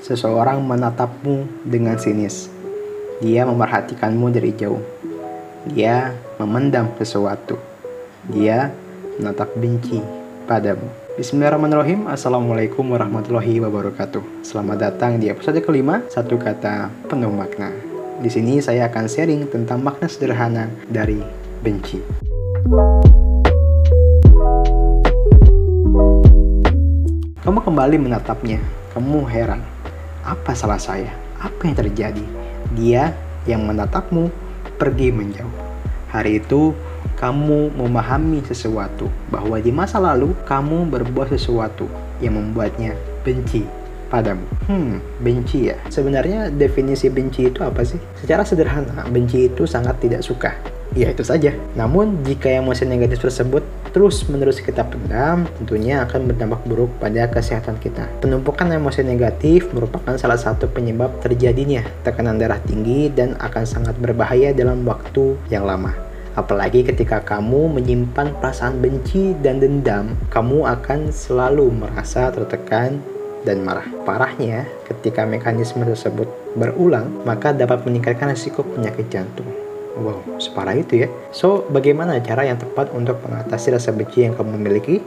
[0.00, 2.48] Seseorang menatapmu dengan sinis.
[3.20, 4.80] Dia memerhatikanmu dari jauh.
[5.68, 7.60] Dia memendam sesuatu.
[8.32, 8.72] Dia
[9.20, 10.00] menatap benci
[10.48, 10.88] padamu.
[11.20, 12.08] Bismillahirrahmanirrahim.
[12.08, 14.40] Assalamualaikum warahmatullahi wabarakatuh.
[14.40, 17.68] Selamat datang di episode kelima, satu kata penuh makna.
[18.16, 21.20] Di sini saya akan sharing tentang makna sederhana dari
[21.60, 22.00] benci.
[27.44, 28.56] Kamu kembali menatapnya.
[28.96, 29.60] Kamu heran.
[30.24, 31.12] Apa salah saya?
[31.36, 32.24] Apa yang terjadi?
[32.72, 33.12] Dia
[33.44, 34.32] yang menatapmu
[34.80, 35.52] pergi menjauh.
[36.08, 36.72] Hari itu
[37.20, 41.84] kamu memahami sesuatu bahwa di masa lalu kamu berbuat sesuatu
[42.24, 42.96] yang membuatnya
[43.28, 43.68] benci
[44.08, 44.48] padamu.
[44.64, 45.76] Hmm, benci ya.
[45.92, 48.00] Sebenarnya definisi benci itu apa sih?
[48.24, 50.56] Secara sederhana, benci itu sangat tidak suka
[50.94, 51.52] ya itu saja.
[51.74, 53.62] Namun jika emosi negatif tersebut
[53.94, 58.10] terus-menerus kita pendam, tentunya akan berdampak buruk pada kesehatan kita.
[58.18, 64.50] Penumpukan emosi negatif merupakan salah satu penyebab terjadinya tekanan darah tinggi dan akan sangat berbahaya
[64.50, 65.94] dalam waktu yang lama.
[66.34, 72.98] Apalagi ketika kamu menyimpan perasaan benci dan dendam, kamu akan selalu merasa tertekan
[73.46, 73.86] dan marah.
[74.02, 76.26] Parahnya, ketika mekanisme tersebut
[76.58, 79.63] berulang, maka dapat meningkatkan risiko penyakit jantung.
[79.94, 81.08] Wow, separah itu ya.
[81.30, 84.98] So, bagaimana cara yang tepat untuk mengatasi rasa benci yang kamu miliki?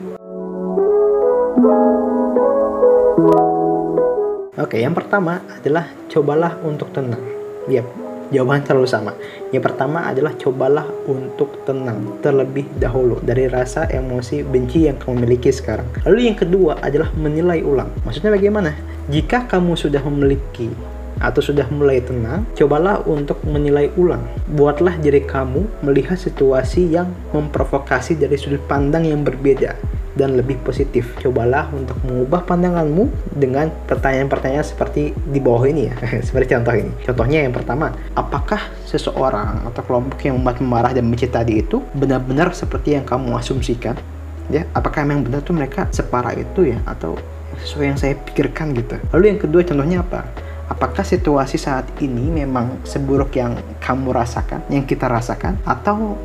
[4.58, 7.20] Oke, yang pertama adalah cobalah untuk tenang.
[7.68, 7.84] Yap,
[8.32, 9.12] jawaban terlalu sama.
[9.52, 15.52] Yang pertama adalah cobalah untuk tenang terlebih dahulu dari rasa emosi benci yang kamu miliki
[15.52, 15.88] sekarang.
[16.08, 17.92] Lalu yang kedua adalah menilai ulang.
[18.08, 18.72] Maksudnya bagaimana?
[19.12, 20.72] Jika kamu sudah memiliki
[21.20, 24.23] atau sudah mulai tenang, cobalah untuk menilai ulang.
[24.54, 29.78] Buatlah diri kamu melihat situasi yang memprovokasi dari sudut pandang yang berbeda
[30.18, 31.14] dan lebih positif.
[31.22, 35.96] Cobalah untuk mengubah pandanganmu dengan pertanyaan-pertanyaan seperti di bawah ini ya.
[36.28, 36.92] seperti contoh ini.
[37.06, 38.59] Contohnya yang pertama, apakah
[38.90, 43.94] seseorang atau kelompok yang membuat marah dan benci tadi itu benar-benar seperti yang kamu asumsikan?
[44.50, 47.20] Ya, apakah memang benar tuh mereka separah itu ya atau
[47.62, 48.96] sesuai yang saya pikirkan gitu.
[49.14, 50.24] Lalu yang kedua contohnya apa?
[50.67, 56.19] Apakah situasi saat ini memang seburuk yang kamu rasakan, yang kita rasakan, atau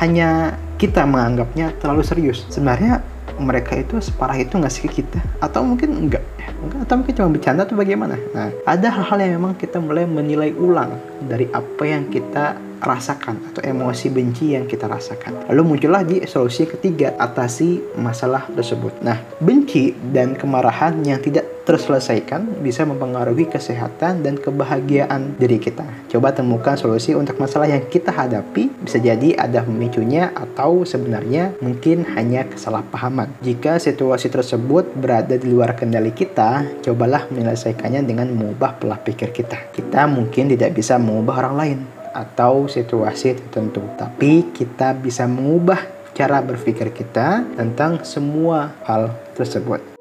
[0.00, 2.46] hanya kita menganggapnya terlalu serius?
[2.50, 3.02] Sebenarnya
[3.38, 5.20] mereka itu separah itu nggak sih ke kita?
[5.38, 6.24] Atau mungkin enggak?
[6.58, 8.16] enggak atau mungkin cuma bercanda atau bagaimana?
[8.34, 13.62] Nah, ada hal-hal yang memang kita mulai menilai ulang dari apa yang kita rasakan atau
[13.62, 15.50] emosi benci yang kita rasakan.
[15.50, 19.02] Lalu muncullah di solusi ketiga, atasi masalah tersebut.
[19.02, 25.84] Nah, benci dan kemarahan yang tidak terselesaikan bisa mempengaruhi kesehatan dan kebahagiaan diri kita.
[26.08, 28.72] Coba temukan solusi untuk masalah yang kita hadapi.
[28.80, 33.36] Bisa jadi ada pemicunya atau sebenarnya mungkin hanya kesalahpahaman.
[33.44, 39.68] Jika situasi tersebut berada di luar kendali kita, cobalah menyelesaikannya dengan mengubah pola pikir kita.
[39.68, 45.78] Kita mungkin tidak bisa mengubah orang lain atau situasi tertentu, tapi kita bisa mengubah
[46.12, 49.98] cara berpikir kita tentang semua hal tersebut.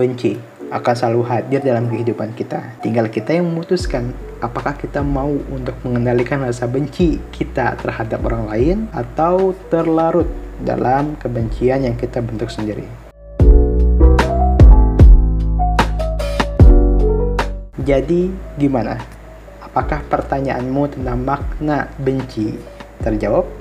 [0.00, 0.40] benci
[0.70, 2.80] akan selalu hadir dalam kehidupan kita.
[2.80, 8.76] Tinggal kita yang memutuskan apakah kita mau untuk mengendalikan rasa benci kita terhadap orang lain
[8.94, 10.30] atau terlarut
[10.62, 13.09] dalam kebencian yang kita bentuk sendiri.
[17.90, 18.94] Jadi, gimana?
[19.58, 22.54] Apakah pertanyaanmu tentang makna benci
[23.02, 23.59] terjawab?